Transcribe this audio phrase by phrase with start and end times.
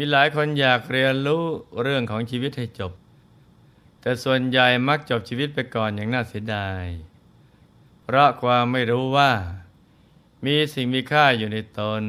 [0.00, 1.44] มีหลายคนอยากเรียนรู้
[1.82, 2.92] เรื่องของชีวิตให้จบ
[4.00, 6.84] แต่ส่วนใหญ่มักจบชีวิตไปก่อนอย่างน่าเสียดาย
[8.02, 9.32] เพราะความไม่รู้ว่า
[10.44, 12.02] มีสิ่งมีค่าอยู่ในตน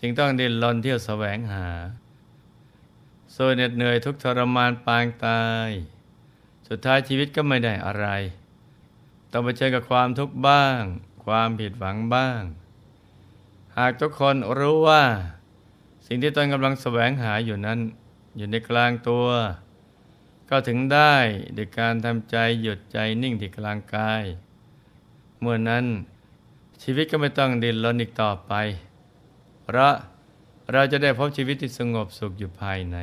[0.00, 1.68] จึงต้องดิ้นรนเที่ยวแสวงหา
[3.34, 5.70] ส่เหน็ดเหนื่อยทุกทรมานปางตาย
[6.68, 8.06] สุดท้ายชีวิตก็ไม่ได้อะไร
[9.32, 10.80] ต้องไปเจอกับความทุกข์บ้าง
[11.24, 12.40] ความผิดหวังบ้าง
[13.78, 15.04] หากทุกคนรู้ว่า
[16.06, 17.78] สิ่งที่ตนกำลังแสวงหาอยู่นั้น
[18.36, 19.26] อยู่ในกลางตัว
[20.50, 21.14] ก็ถึงได้
[21.54, 24.22] โดยการทำใจหยุดใจนิ่งที่กลางกาย
[25.40, 25.84] เมื่อนั้น
[26.82, 28.52] ชีวิตก็ไม่ต้องดิ้นรนอีกต่อไป
[29.62, 29.94] เพราะ
[30.72, 32.98] เราจะได้พบชีวิตที่สงบสุขอยู่ภายใน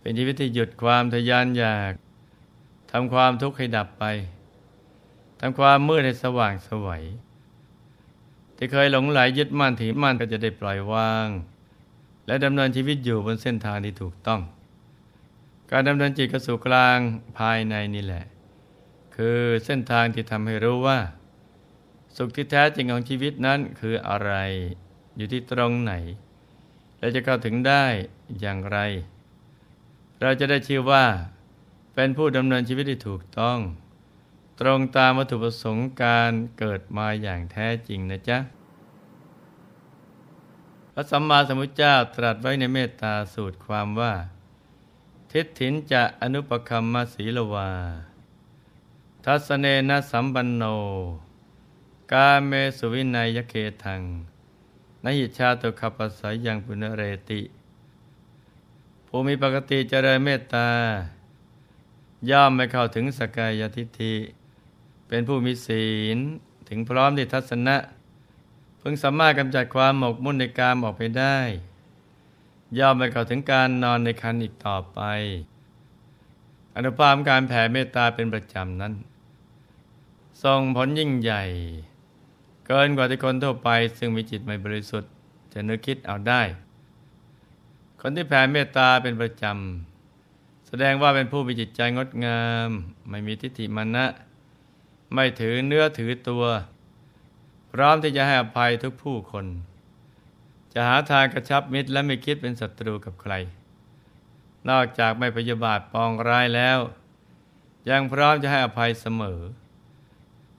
[0.00, 1.92] เป็นชีวิตที่หยุดความทยานอยาก
[2.90, 4.04] ทำความทุกข์ให้ดับไป
[5.40, 7.04] ทำความมืดให้สว่างสวัย
[8.56, 11.28] ที่เคยหลงไหลยึดมั่นถือมั่นก็จะได้ปล่อยวาง
[12.28, 14.40] และดำเนินชีวิตอยู่บนเส้นทางที่ถูกต้อง
[15.70, 16.98] การดำเนินจิตกระสู่กลาง
[17.38, 18.24] ภายในนี่แหละ
[19.16, 20.98] คือเส้นทางที่ทำให้รู้ว่า
[22.16, 24.32] สุขที่แท้จริงของชีวิตนั้นคืออะไร
[25.16, 25.92] อยู่ที่ตรงไหน
[26.98, 27.84] และจะเข้าถึงได้
[28.40, 28.78] อย่างไร
[30.20, 31.04] เราจะได้ชื่อว่า
[31.94, 33.58] เป็นผู้ดำเนินชีวิตที่ถูกต้อง
[34.60, 38.38] ตรงตามวัตถุประสงค์การเกิดมาอย่างแท้จริงนะจ๊ะ
[41.00, 44.14] ระสัมมาสัมพุทธเจ้าตรัสไว้ในเมตตาสูตรความว่า
[45.32, 47.70] ทิฏฐินจะอนุปคัมมาศีลวา
[49.24, 50.64] ทัศเนนะสัมปันโน
[52.12, 53.54] กาเมสุวินัยยเค
[53.84, 54.02] ทัง
[55.04, 57.42] นหิชาตุขับปัสสายังปุณเรติ
[59.06, 60.68] ผู้มีปกติเจริญเมตตา
[62.30, 64.14] ย่อมไม่เข้าถึงสกายทิฏฐิ
[65.08, 66.18] เป็นผู้มีศีล
[66.68, 67.76] ถึงพร้อมในทัศนะ
[68.90, 71.38] พิ่งสามารถกำจัดความหมกมุ่นในการออกไปได้
[72.78, 75.00] ย่อมไม่เข้าถึงการนอนในคันอีกต่อไป
[76.76, 78.92] อนุภาพการแผ่เมตตาเป็นประจำนั้น
[80.42, 81.44] ทรงผลยิ่งใหญ่
[82.66, 83.68] เกินกว่าที่คนทั่วไป
[83.98, 85.10] ซึ่งมีจิตไม่บริสุทธิ์
[85.52, 86.42] จะนึกคิดเอาได้
[88.00, 92.70] คนที่แผ่เมตตาเป็นประจำ แสดงว่าเป็นผู้มีจิตใจงดงาม
[93.08, 94.06] ไม่มีทิฏฐิมานะ
[95.14, 96.44] ไม่ถือเนื้อถือตัว
[97.80, 99.46] ร้อมที่จะให้อภัยทุกผู้คน
[100.72, 103.32] จะหาทางกระชับมิตรและไม่คิดเป็นศัตรูกับใคร
[104.68, 106.78] นอกจากไม่พยาบาทปองร้ายแล้ว
[107.90, 109.40] ยังพร้อมจะให้อภัยเสมอ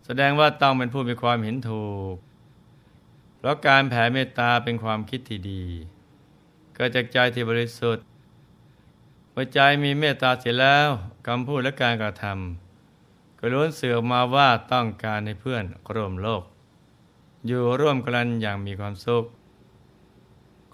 [0.06, 2.16] แสดงว่าต้องเป็นผู้มีความเห็นถูก
[3.38, 5.64] เพราะการแผ่เมตตาเป็นความคิดที่ดี
[6.74, 8.04] เกิดจากใจที่บริสุทธิ์
[9.32, 10.88] เมื่อใจมีเมตตาเสร็จแล้ว
[11.28, 15.64] คำพูดและการกระทำก็ล้วนเสื่อมมาว่าต้องการให้เพื่อน
[15.96, 16.44] ร่วมโลก
[17.48, 19.26] อยู่ร่วมกันอย่างมีความสุข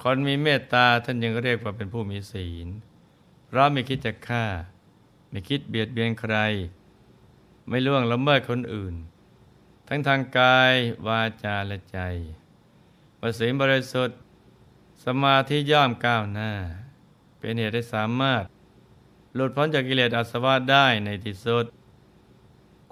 [0.01, 2.67] คนมีเมตตาท่านยังเรียกว่าเป็นผู้มีศีล
[3.47, 4.45] เพราะไม่คิดจะฆ่า
[5.29, 6.35] ไม่คิดเบียดเบียนใคร
[7.67, 8.95] ไม่ล่วงละเมิดคนอื่น
[9.87, 10.73] ทั้งทางกาย
[11.07, 11.97] วาจาและใจ
[13.19, 14.19] ประสิบริสุทธิ์
[15.05, 16.51] สมาธิย่อมก้าวหน้า
[17.39, 18.43] เป็นเหตุให้สามารถ
[19.33, 21.65] หลุดพ้นจากกิเลสอาสวะได้ในที่สุด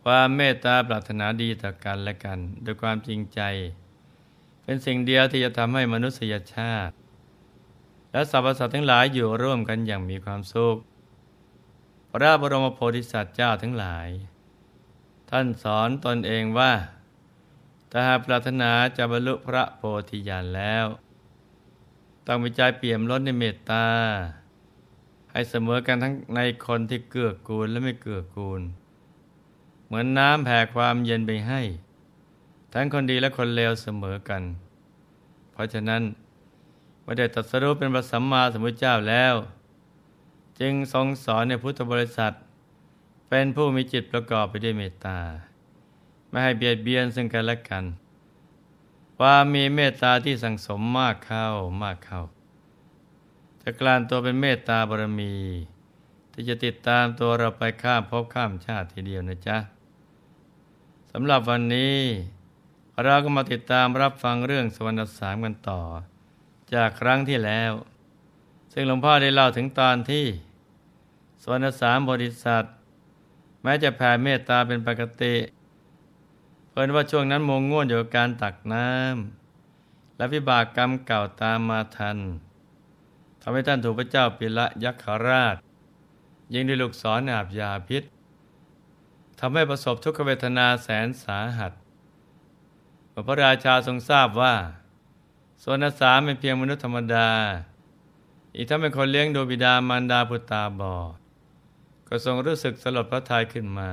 [0.04, 3.42] ความเมตตาปรารถนาดีต่อกันและกันด้วยความจริงใจ
[4.64, 6.94] เป็นสิ่งเดียวที่จะทำให้มนุษยชาติ
[8.12, 10.78] และสรรพสัตว์ทั้งหลายอยู่ร่วมกันอย่างมีความสุข
[12.12, 14.10] พระบรมโพธิสัตว์เจ้าทั้งหลาย
[15.30, 16.74] ท่านสอนตนเองว่า
[17.92, 20.86] ถ้าหากปรารถนาจะบรรลุพระโพธิญาณแล้ว
[22.28, 23.88] ต้องมีใจเปี่ยมล้นในเมตตา
[25.32, 28.62] ให้เสมอกันทั้งในคนที่เกื้อกูลและไม่เกื้อกูล
[29.94, 31.62] มือนน้ำแผ่ความเย็นไปให้
[32.74, 34.44] ทั้งคนดีและคนเลวเสมอกัน
[35.52, 36.02] เพราะฉะนั้น
[37.02, 39.36] เมื่อได้ตรัสรู้เป็นพระสัมมาสัมพุทธเจ้าแล้ว
[40.60, 42.34] จึงทรงสอนในพุทธบริษัท
[43.30, 45.20] เป็นผู้มีจิตประกอบไปด้วยเมตตา
[46.30, 47.84] ไม่ให้เบียดเบียนซึ่งกันและกัน
[49.18, 51.48] ความมีเมตตาที่สังสมมากเข้า
[51.84, 52.22] มากเข้า
[53.62, 55.34] จะกลานตัวเป็นเมตตาบารมี
[56.32, 59.58] ที่จะติดตามตัวเราไปข้ามภพข้ามชาติทีเดียวนะจ๊ะ
[61.16, 61.98] สำหรับวันนี้
[63.04, 65.82] เราก็มาติดตามรับฟังเรื่องสวรรค์สามกันต่อ
[66.74, 67.72] จากครั้งที่แล้ว
[68.74, 70.26] ซึ่งหลวงพ่อได้เล่าถึงตอนที่
[71.42, 72.64] สวรรค์สามบริษัท
[73.64, 75.36] แม้จะแผ่เมตตาเป็นปกติ
[76.70, 82.18] เพิ่นว่าช่วงนั้นมงง่วนอยู่กับการตักน้ำและวิบากกรรมเก่าตามมาทัน
[83.42, 85.56] ทำให้ท่านถูกพระเจ้าปิละยักษราช
[86.54, 88.04] ยิงด้วยลูกศรอาบยาพิษ
[89.46, 91.72] ทำให้ประสบทุกขเวทนาแสนสาหัส
[93.28, 94.56] พระราชาทรงทราบว่า
[95.64, 97.30] สวนสามเป็นเพียงมนุษย์ธรรมดา
[98.56, 101.12] อีกทั้งเป็นคนเลี้ยงดูบิดามารดาพุตาบอด
[102.08, 103.90] ก็ทรงรู้สึกสลดพระทัยขึ้นมา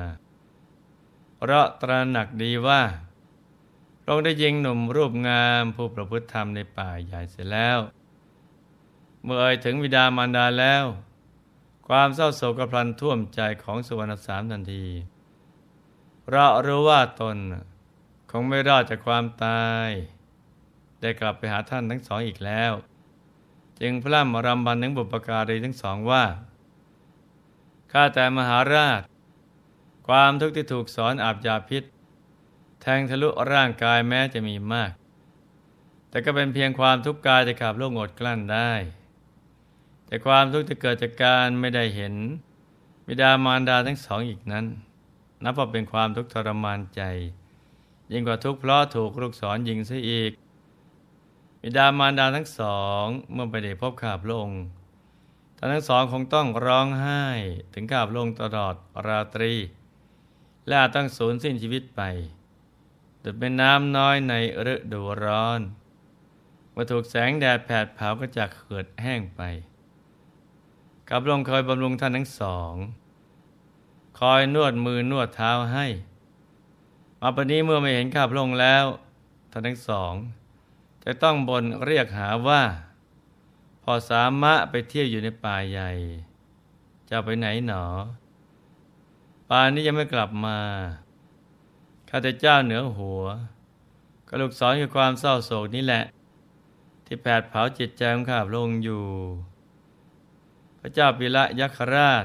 [1.37, 2.83] เพราะตระหนักดีว่า
[4.03, 7.79] พระองค์ได้ยิงหนุ่มรูปงามผู้ประพฤติธรรมในป่าใหญ่เสร็จแล้ว
[9.25, 10.85] เมื่อเอ่ยถึงบิดามารดาแล้ว
[11.89, 14.87] ความเศร้าโศกกระพลันท่วมใจของสุวรรณสามทันที
[16.33, 17.37] เพราะรู้ว่าตน
[18.31, 19.89] คงไม่รอดจากความตาย
[21.01, 22.73] ได้กลับไปหาท่านทั้งสองอีกแล้ว
[23.81, 26.25] จึงพร่ำรำพันถึงบุปการีทั้งสองว่า
[27.93, 29.03] ข้าแต่มหาราช
[30.09, 31.83] ความทุกข์ที่ถูกสอนอาบยาพิษ
[32.83, 34.93] แทงทะลุร่างกายแม้จะมีมาก
[36.11, 38.73] แต่ก็เป็นเพียงความทุกข์กายจะขับโลกอดกลั้นได้
[40.07, 42.15] แต่ความทุกข์ที่เกิดจากการไม่ได้เห็น
[43.07, 44.67] บิดามารดาทั้งสองอีกนั้น
[45.45, 47.03] นับว่าเป็นความทุกข์ทรมานใจ
[48.13, 50.33] ยิ่งกว่าทุกข์เพราะถูกลูกศรยิงซะอีก
[51.63, 54.63] บิดามารดาทั้งสองเมื่อไปได้พบข้าพระองค์
[55.57, 57.25] ท่านทั้งสองคงต้องร้องไห้
[57.75, 58.75] ถึงข้าพระองค์ตลอด
[59.07, 59.53] ราตรี
[60.69, 62.01] และต้องสูญสิ้นชีวิตไป
[63.23, 64.35] ดุดเป็นน้ำน้อยใน
[64.73, 65.61] ฤดูร้อน
[66.71, 69.43] เมื่อถูกแสงแดดแผดเผาก็จะเขือดแห้งไป
[71.09, 72.75] ข้าพระองค์คอยบำรุงท่านทั้งสอง
[74.25, 75.87] คอยนวดมือนวดเท้าให้
[77.21, 78.85] มาปนี้เมื่อไม่เห็นข้าพระองค์แล้ว
[79.51, 80.15] ท่านทั้งสอง
[81.05, 82.63] จะต้องบนเรียกหาว่า
[83.83, 85.91] พอสามะไปเที่ยวอยู่ในป่าใหญ่
[87.11, 87.85] จะไปไหนหนอ
[89.49, 90.59] ป่านี้ยังไม่กลับมา
[92.09, 93.23] ข้าแต่เจ้าเหนือหัว
[94.29, 96.05] กระลูกสอนคือความเศร้าโศกนี้แหละ
[97.05, 99.05] ที่แผดเผาจิตใจของข้าพระองค์อยู่
[100.81, 102.25] พระเจ้าปิละยักษราช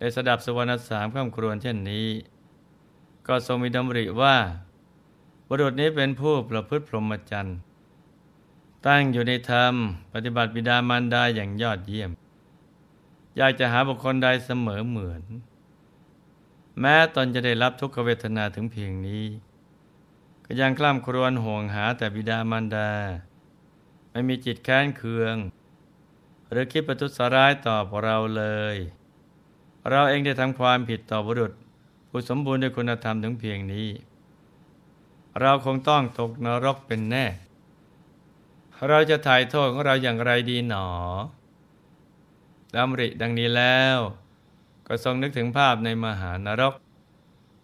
[0.00, 2.08] ได้สดับสวรรณสามข้ามครวนเช่นนี้
[3.26, 4.36] ก็ทรงมีดำริว่า
[5.48, 7.56] บุรุษนี้เป็นผู้ประพฤติพรหมจรรย์
[8.86, 9.74] ตั้งอยู่ในธรรม
[10.12, 12.10] ปฏิบัติบิดามารดาอย่างยอดเยี่ยม
[13.36, 15.22] อยากจะหาบุคคลใดเสมอเหมือน
[16.80, 19.24] แม้ตนจะได้รับทุกขเวทนาถึงเพียงนี้
[20.44, 22.90] ก็ยังคล่ำครวญห่วงหาแต่บิดามารดา
[24.10, 25.36] ไม่มีจิตแค้นเคือง
[26.50, 28.44] หรือคิดประทุษร้ายต่อเราเล
[28.74, 28.78] ย
[29.88, 31.52] เราเองได้ทำความผิดต่อบุรุษ
[32.08, 33.88] ผู้สมบูรณ์ด้วยคุณธรรมถึงเพียงนี้
[35.40, 37.26] เราคงต้องตกนรกเป็นแน่
[38.88, 40.88] เราจะถ่ายโทษของเราอย่างไรดีหนอ
[42.76, 43.98] ดำริดังนี้แล้ว
[44.86, 46.74] ก็ทรงนึกถึงภาพในมหานรก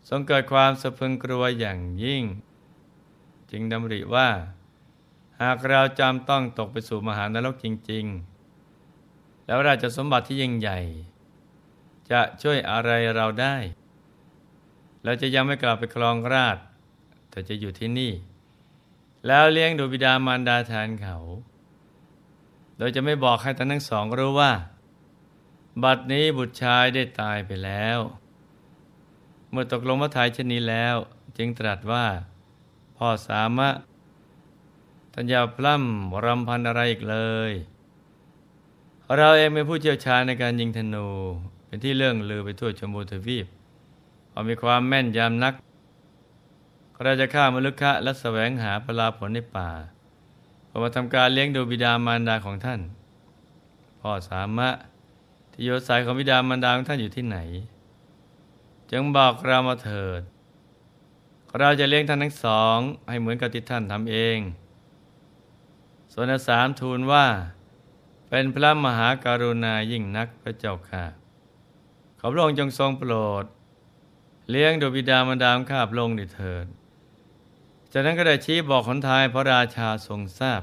[0.09, 2.23] ทรงเกิดความสะพึงกลัวอย่างยิ่ง
[3.51, 4.29] จึงดำริว่า
[5.43, 8.05] หากเราจำต้องตกไปสู่มหานรกจริง
[8.77, 10.79] ๆ แล้วราชสมบัติที่ยิ่งใหญ่
[12.11, 13.57] จะช่วยอะไรเราได้
[15.05, 16.57] เราจะยังไม่กลับไปครองราช
[17.31, 18.13] แต่จะอยู่ที่นี่
[19.27, 21.17] แล้วเลี้ยงดูบิดามารดาแทนเขา
[22.77, 24.53] โดยจะไม่บอกให้ทั้งสองรู้ว่า
[25.83, 27.99] บัดนี้บุตรชายได้ตายไปแล้ว
[29.51, 30.97] เมื่อตกลงมาทายเช่นนี้แล้ว
[31.37, 32.07] จึงตรัสว่า
[32.97, 33.71] พ่อสามะ
[35.13, 37.17] ท่านอย่าพล่ำรำพันอะไรอีกเล
[37.51, 37.53] ย
[39.17, 41.09] เราเองเป็นผู้เชี่ยวชาญในการยิงธนู
[41.67, 43.47] เป็นที่เรื่องลือไปทั่วชมพูทวีป
[44.31, 45.55] พอมีความแม่นยำนัก
[47.03, 49.71] เราจะฆ่ามลุกะและแสวงหาปลาผลในป่า
[50.69, 52.81] พอมาทำการเลี้ยงดูบิดามารดาของท่าน
[54.01, 54.69] พ่อสามะ
[55.53, 57.39] ที่โยสายของบิดามารดาของท่านอยู่ที่ไหน
[58.91, 60.21] จึงบอกเรามาเถิด
[61.59, 64.39] เราจะเลี้ยงท่านทั้งสอง ให้เหมือนกับที่ท่านทำเอง
[66.13, 67.27] ส่วนสามทูลว่า
[68.29, 71.05] เป็นพระมหาการุณายิ่งนักพระเจ้าค่ะ
[72.19, 73.45] ขอพระองค์จงทรงโปรด
[74.51, 76.67] เลี้ยงดูบิดามารดาข้าพระองค์ดิเถิด
[77.93, 80.63] จากนั้นก็ได้ชี้บอกขนทายพระราชาทรงทราบ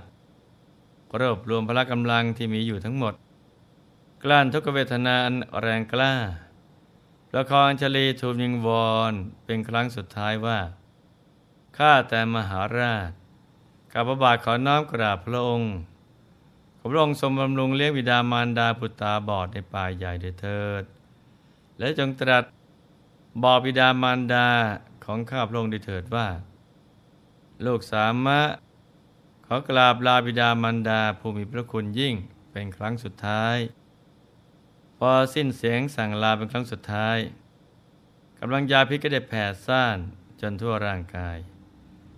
[1.20, 3.14] รวบรวมพละกำลังที่มีอยู่ทั้งหมด
[4.24, 6.14] กลั้นทุกเวทนาอันแรงกล้า
[7.30, 9.14] ประคองชลีทูลยิงวอน
[9.46, 10.60] เป็นครั้งสุดท้ายว่า
[11.78, 13.12] ข้าแต่มหาราช
[13.92, 15.74] ข้าพระบาทขอน้อมกราบพระองค์
[16.78, 20.84] ขอพระองค์ทรงบำรุงเลี้ยงบิดามารดาปุตตาบอดในป่าใหญ่เดเถิด
[21.80, 22.44] และจงตรัส
[23.44, 24.48] บอกบิดามารดา
[25.06, 26.28] ของข้าพระองค์เดเถิดว่า
[27.66, 28.42] ลูกสามะ
[29.46, 32.16] ขอกราบลาบิดามารดาผู้มีพระคุณยิ่ง
[32.52, 33.58] เป็นครั้งสุดท้าย
[34.98, 37.18] พอสิ้นเสียงสั่งลาเป็นครั้งสุดท้าย
[38.40, 39.98] กำลังยาพิษก็ได้แผ่ซ่าน
[40.42, 41.38] จนทั่วร่างกาย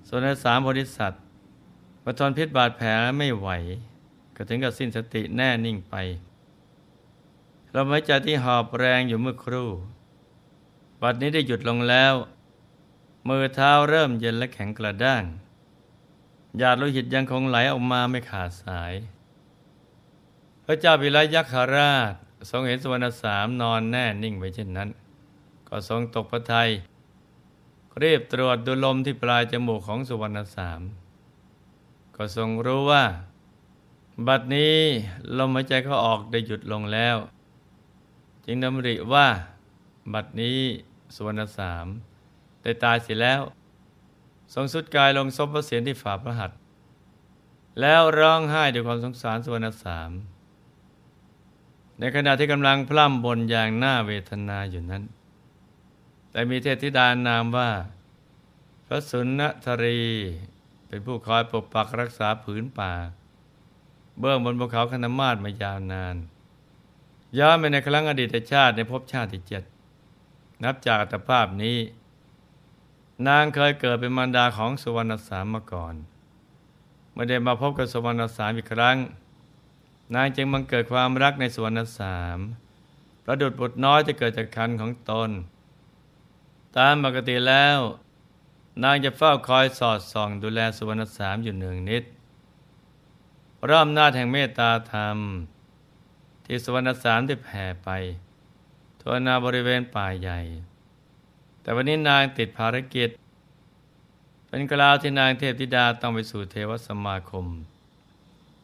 [0.08, 1.14] ส่วนสามบริษัท
[2.04, 3.50] ประทนพิษบาดแผลไม่ไหว
[4.36, 5.96] ก็ถึงกับสิ้นสติแน่นิ่งไป
[7.76, 9.70] เราไม่ใจที่หอบแรงอยู่เมื่อครู่
[11.02, 12.14] บัดนี้ได้หยุดลงแล้ว
[13.28, 15.24] มือเท้าเริ่มเย็นและแข็งกระด้าง
[16.58, 18.94] หยาดโลหิตยังคงไหลออกมาไม่ขาดสาย
[20.66, 22.14] พระเจ้าปิรยักษราช
[22.50, 24.90] ทรงเห็นสุวรรณสามนอนแน่นิ่งไว้เช่นนั้น
[25.68, 26.70] ก็ทรงตกพระทัย
[28.02, 30.82] รีบตรวจดูลมที่ปลายจมูกของสุวรรณสาม
[32.16, 33.04] ก็ทรงรู้ว่า
[34.28, 34.78] บัดนี้
[35.38, 37.18] ลมหายใจเขาออกได้หยุดลงแล้ว
[38.46, 39.28] จึงดำริว่า
[40.14, 40.60] บัดนี้
[41.16, 41.86] สุวรรณสาม
[42.62, 43.42] ได้ตายเสียแล้ว
[44.54, 46.58] ทรงสุดกายลงซบพระเศียรที่ฝ่าพระหัตถ์
[47.82, 50.12] แล้วร้องไห้ด้วยความสงสารสุวรรณสาม
[52.00, 55.04] ในขณะที่กำลังพล่ำบนอย่างน่าเวทนาอยู่นั้น
[56.32, 57.72] แต่มีเทพธิดานามว่า
[58.86, 60.00] พระสุนทรี
[60.88, 62.92] เป็นผู้คอยปกปักรักษาผืนป่า
[64.20, 66.16] เบื้องบนภูเขาคณมาศมายาวนาน
[67.38, 69.64] ย้อนไปในครั้งอดีตชาติในภพชาติที่เจ็ด
[70.64, 71.78] นับจากอัตภาพนี้
[73.28, 75.96] นางเคยเกิดเป็นมารดาของสุวรรณสามมาก่อน
[77.12, 78.98] เมื่อได้มาพบกับสุวรรณสามอีกครั้ง
[80.16, 82.38] นางจึงบังเกิดความรักในสุวรรณสาม
[83.24, 85.30] ประดุดบุตรน้อยจะเกิดจากคันของตน
[86.78, 87.80] ตามปกติแล้ว
[88.84, 92.04] นางจะเฝ้าคอยสอดส่องดูแลสุวรรณสามอยู่หนึ่งนิด
[93.68, 95.18] ระอำนาจแห่งเมตตาธรรม
[96.46, 97.90] ที่สวรรณสามได้แผ่ไป
[99.00, 100.40] ทั่วนาบริเวณป่าใหญ่
[101.62, 103.10] แต่วันนี้นางติดภารกิจ
[104.48, 107.46] เป็นกล่าวที่นางเทพธิดาต้องไปสู่เทวสมาคม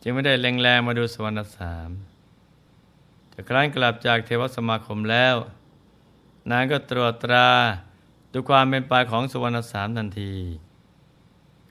[0.02, 1.90] จึงไม่ได้แรงแรงมาดูสวรรณสาม
[3.30, 5.36] แต่ครั้นกลับจากเทวสมาคมแล้ว
[6.52, 7.50] นางก็ตรวจตรา
[8.32, 10.36] ดูความเป็นไปของสวรรณสามทันที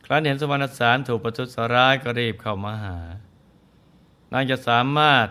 [0.04, 2.98] ครั้นเห็นสวรรณสามถูกประทุษร้ายก็รีบเข้ามาหา
[4.32, 5.26] นางจะสามารถ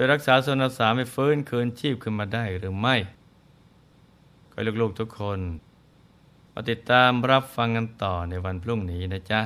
[0.00, 2.96] ช่วยรักษาสวรรสามให้ฟื้นคืนชีพขึ้นมาได้หรือไม่
[4.52, 5.40] ก็ลูกๆทุกคน
[6.52, 9.40] มาติดตามรับฟังกันต่อในวันพรุ่งนี้นะจ๊ะ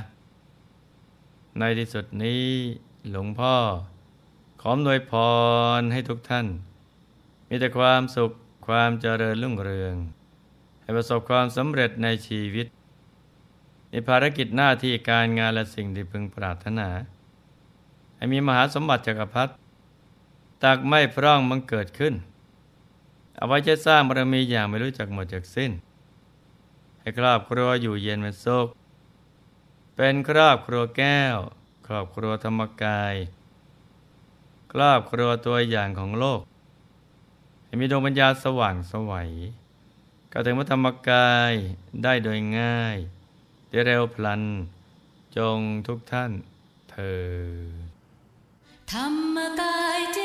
[1.59, 2.45] ในที่สุดนี้
[3.11, 3.55] หลวงพ่อ
[4.61, 5.13] ขอมนวยพ
[5.81, 6.47] รให้ทุกท่าน
[7.49, 8.31] มีแต่ความสุข
[8.67, 9.95] ความเจริญรุ่งเรือง
[10.83, 12.67] ให้ประสบความสำเร็จในชีวิต
[13.91, 16.89] ในภารกิจหน้าที่การงานและสิ่งที่พึงปรารถนา
[18.17, 19.53] ให้มีมหาสมบัติจักรพรรดิ
[20.63, 22.15] ตักไม่พร่องมังเกิดขึ้น
[23.37, 25.73] เอาไว้จะสร้างบารมีอย่างไม่รู้จักหมดจากสิ้น
[27.01, 28.69] ให้ครอบครัวอยู่เย็นเป็นสุข
[29.97, 31.37] เป็นครอบครัวแก้ว
[31.87, 33.15] ครอบครัวธรรมกาย
[34.73, 36.41] ครอบครัวตัวอย่างของโลก
[37.65, 39.31] ให้มีดวงปัญญาสว่างสวัย
[40.33, 41.53] ก็ถึงพระธรรมกาย
[42.03, 42.97] ได้โดยง่าย
[43.71, 44.43] ได้เร็วพลัน
[45.37, 46.33] จงทุกท่าน
[46.91, 47.23] เธอ
[48.93, 50.22] ธรรมกายเจ